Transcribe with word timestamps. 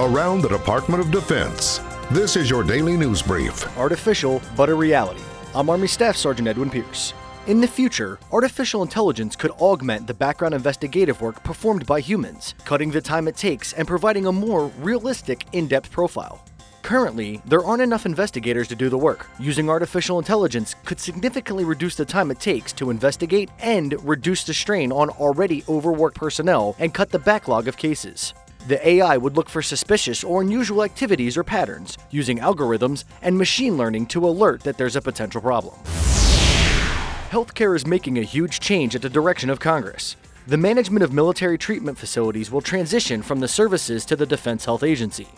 around 0.00 0.40
the 0.40 0.48
Department 0.48 1.02
of 1.02 1.10
Defense. 1.10 1.78
This 2.10 2.34
is 2.34 2.48
your 2.48 2.64
daily 2.64 2.96
news 2.96 3.20
brief. 3.20 3.66
Artificial, 3.76 4.40
but 4.56 4.70
a 4.70 4.74
reality. 4.74 5.20
I'm 5.54 5.68
Army 5.68 5.88
Staff 5.88 6.16
Sergeant 6.16 6.48
Edwin 6.48 6.70
Pierce. 6.70 7.12
In 7.46 7.60
the 7.60 7.68
future, 7.68 8.18
artificial 8.32 8.82
intelligence 8.82 9.36
could 9.36 9.50
augment 9.52 10.06
the 10.06 10.14
background 10.14 10.54
investigative 10.54 11.20
work 11.20 11.44
performed 11.44 11.84
by 11.84 12.00
humans, 12.00 12.54
cutting 12.64 12.90
the 12.90 13.02
time 13.02 13.28
it 13.28 13.36
takes 13.36 13.74
and 13.74 13.86
providing 13.86 14.24
a 14.24 14.32
more 14.32 14.68
realistic, 14.78 15.44
in 15.52 15.68
depth 15.68 15.90
profile. 15.90 16.42
Currently, 16.80 17.42
there 17.44 17.62
aren't 17.62 17.82
enough 17.82 18.06
investigators 18.06 18.68
to 18.68 18.74
do 18.74 18.88
the 18.88 18.96
work. 18.96 19.28
Using 19.38 19.68
artificial 19.68 20.18
intelligence 20.18 20.74
could 20.86 20.98
significantly 20.98 21.64
reduce 21.64 21.94
the 21.94 22.06
time 22.06 22.30
it 22.30 22.40
takes 22.40 22.72
to 22.72 22.88
investigate 22.88 23.50
and 23.58 23.94
reduce 24.08 24.44
the 24.44 24.54
strain 24.54 24.92
on 24.92 25.10
already 25.10 25.62
overworked 25.68 26.16
personnel 26.16 26.74
and 26.78 26.94
cut 26.94 27.10
the 27.10 27.18
backlog 27.18 27.68
of 27.68 27.76
cases. 27.76 28.32
The 28.66 28.86
AI 28.86 29.16
would 29.16 29.36
look 29.36 29.48
for 29.48 29.62
suspicious 29.62 30.22
or 30.22 30.42
unusual 30.42 30.84
activities 30.84 31.36
or 31.36 31.44
patterns, 31.44 31.96
using 32.10 32.38
algorithms 32.38 33.04
and 33.22 33.36
machine 33.36 33.76
learning 33.76 34.06
to 34.06 34.26
alert 34.26 34.62
that 34.62 34.76
there's 34.76 34.96
a 34.96 35.00
potential 35.00 35.40
problem. 35.40 35.74
Healthcare 37.30 37.74
is 37.74 37.86
making 37.86 38.18
a 38.18 38.22
huge 38.22 38.60
change 38.60 38.94
at 38.94 39.02
the 39.02 39.08
direction 39.08 39.50
of 39.50 39.60
Congress. 39.60 40.16
The 40.46 40.56
management 40.56 41.02
of 41.02 41.12
military 41.12 41.56
treatment 41.56 41.96
facilities 41.96 42.50
will 42.50 42.60
transition 42.60 43.22
from 43.22 43.40
the 43.40 43.48
services 43.48 44.04
to 44.06 44.16
the 44.16 44.26
Defense 44.26 44.64
Health 44.64 44.82
Agency. 44.82 45.28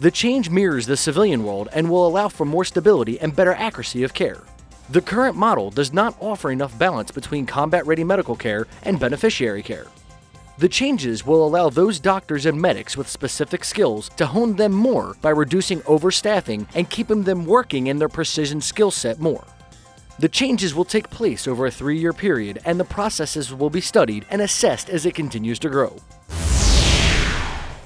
The 0.00 0.10
change 0.10 0.50
mirrors 0.50 0.86
the 0.86 0.96
civilian 0.96 1.44
world 1.44 1.68
and 1.72 1.90
will 1.90 2.06
allow 2.06 2.28
for 2.28 2.44
more 2.44 2.64
stability 2.64 3.18
and 3.20 3.34
better 3.34 3.54
accuracy 3.54 4.02
of 4.02 4.14
care. 4.14 4.42
The 4.90 5.00
current 5.00 5.36
model 5.36 5.70
does 5.70 5.92
not 5.92 6.16
offer 6.20 6.50
enough 6.50 6.78
balance 6.78 7.10
between 7.10 7.46
combat 7.46 7.86
ready 7.86 8.04
medical 8.04 8.36
care 8.36 8.66
and 8.82 8.98
beneficiary 8.98 9.62
care. 9.62 9.86
The 10.60 10.68
changes 10.68 11.24
will 11.24 11.42
allow 11.42 11.70
those 11.70 11.98
doctors 11.98 12.44
and 12.44 12.60
medics 12.60 12.94
with 12.94 13.08
specific 13.08 13.64
skills 13.64 14.10
to 14.18 14.26
hone 14.26 14.56
them 14.56 14.72
more 14.72 15.16
by 15.22 15.30
reducing 15.30 15.80
overstaffing 15.80 16.66
and 16.74 16.90
keeping 16.90 17.22
them 17.22 17.46
working 17.46 17.86
in 17.86 17.98
their 17.98 18.10
precision 18.10 18.60
skill 18.60 18.90
set 18.90 19.18
more. 19.18 19.42
The 20.18 20.28
changes 20.28 20.74
will 20.74 20.84
take 20.84 21.08
place 21.08 21.48
over 21.48 21.64
a 21.64 21.70
three 21.70 21.98
year 21.98 22.12
period, 22.12 22.60
and 22.66 22.78
the 22.78 22.84
processes 22.84 23.54
will 23.54 23.70
be 23.70 23.80
studied 23.80 24.26
and 24.28 24.42
assessed 24.42 24.90
as 24.90 25.06
it 25.06 25.14
continues 25.14 25.58
to 25.60 25.70
grow 25.70 25.96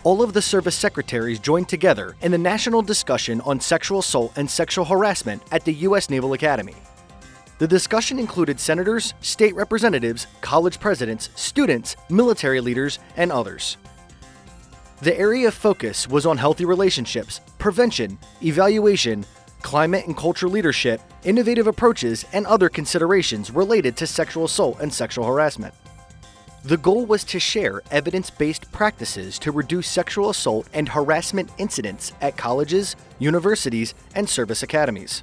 all 0.03 0.23
of 0.23 0.35
the 0.35 0.43
service 0.43 0.75
secretaries 0.75 1.39
joined 1.39 1.67
together 1.67 2.15
in 2.21 2.31
the 2.31 2.37
national 2.37 2.83
discussion 2.83 3.41
on 3.41 3.59
sexual 3.59 4.01
assault 4.01 4.31
and 4.37 4.51
sexual 4.51 4.85
harassment 4.85 5.43
at 5.51 5.65
the 5.65 5.73
U.S. 5.89 6.11
Naval 6.11 6.35
Academy. 6.35 6.75
The 7.59 7.69
discussion 7.69 8.19
included 8.19 8.59
senators, 8.59 9.15
state 9.21 9.55
representatives, 9.55 10.27
college 10.41 10.81
presidents, 10.81 11.31
students, 11.37 11.97
military 12.11 12.61
leaders, 12.61 12.99
and 13.17 13.31
others. 13.31 13.77
The 15.03 15.17
area 15.19 15.49
of 15.49 15.55
focus 15.55 16.09
was 16.09 16.27
on 16.27 16.37
healthy 16.39 16.65
relationships, 16.65 17.41
prevention, 17.59 18.19
evaluation, 18.43 19.25
climate 19.63 20.07
and 20.07 20.17
culture 20.17 20.49
leadership, 20.49 21.01
innovative 21.25 21.67
approaches, 21.67 22.25
and 22.33 22.47
other 22.47 22.69
considerations 22.69 23.51
related 23.51 23.97
to 23.97 24.07
sexual 24.07 24.45
assault 24.45 24.81
and 24.81 24.93
sexual 24.93 25.25
harassment. 25.25 25.75
The 26.65 26.77
goal 26.77 27.07
was 27.07 27.25
to 27.25 27.39
share 27.39 27.83
evidence 27.91 28.31
based 28.31 28.71
practices 28.73 29.39
to 29.41 29.53
reduce 29.53 29.87
sexual 29.87 30.31
assault 30.31 30.67
and 30.73 30.89
harassment 30.89 31.51
incidents 31.59 32.13
at 32.21 32.37
colleges, 32.37 32.97
universities, 33.19 33.95
and 34.15 34.29
service 34.29 34.63
academies. 34.63 35.23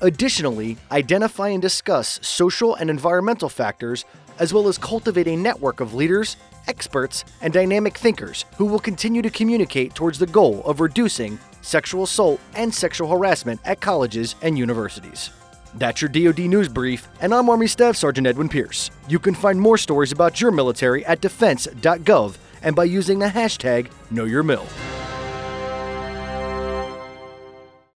Additionally, 0.00 0.76
identify 0.90 1.48
and 1.48 1.62
discuss 1.62 2.18
social 2.22 2.74
and 2.74 2.90
environmental 2.90 3.48
factors, 3.48 4.04
as 4.38 4.52
well 4.52 4.68
as 4.68 4.76
cultivate 4.76 5.26
a 5.26 5.36
network 5.36 5.80
of 5.80 5.94
leaders, 5.94 6.36
experts, 6.68 7.24
and 7.40 7.52
dynamic 7.52 7.96
thinkers 7.96 8.44
who 8.58 8.66
will 8.66 8.78
continue 8.78 9.22
to 9.22 9.30
communicate 9.30 9.94
towards 9.94 10.18
the 10.18 10.26
goal 10.26 10.62
of 10.64 10.80
reducing 10.80 11.38
sexual 11.62 12.04
assault 12.04 12.40
and 12.54 12.74
sexual 12.74 13.08
harassment 13.08 13.60
at 13.64 13.80
colleges 13.80 14.34
and 14.42 14.58
universities. 14.58 15.30
That's 15.74 16.00
your 16.00 16.08
DoD 16.08 16.40
News 16.40 16.68
Brief, 16.68 17.08
and 17.20 17.34
I'm 17.34 17.48
Army 17.48 17.66
Staff 17.66 17.96
Sergeant 17.96 18.26
Edwin 18.26 18.48
Pierce. 18.48 18.90
You 19.08 19.18
can 19.18 19.34
find 19.34 19.60
more 19.60 19.78
stories 19.78 20.12
about 20.12 20.40
your 20.40 20.50
military 20.50 21.04
at 21.06 21.20
defense.gov 21.20 22.36
and 22.62 22.76
by 22.76 22.84
using 22.84 23.18
the 23.18 23.26
hashtag 23.26 23.90
KnowYourMil. 24.12 24.85